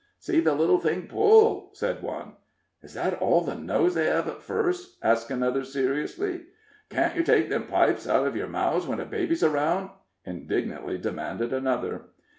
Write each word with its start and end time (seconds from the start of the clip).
"See 0.17 0.39
the 0.39 0.55
little 0.55 0.79
thing 0.79 1.05
pull," 1.07 1.69
said 1.75 2.01
one. 2.01 2.31
"Is 2.81 2.95
that 2.95 3.21
all 3.21 3.41
the 3.41 3.53
nose 3.53 3.93
they 3.93 4.07
hev 4.07 4.27
at 4.27 4.41
fust?" 4.41 4.97
asked 5.03 5.29
another, 5.29 5.63
seriously. 5.63 6.45
"Can't 6.89 7.15
yer 7.15 7.21
take 7.21 7.49
them 7.49 7.67
pipes 7.67 8.07
out 8.09 8.25
uv 8.25 8.35
yer 8.35 8.47
mouths 8.47 8.87
when 8.87 8.97
the 8.97 9.05
baby's 9.05 9.43
aroun'?" 9.43 9.91
indignantly 10.25 10.97
demanded 10.97 11.53
another. 11.53 12.05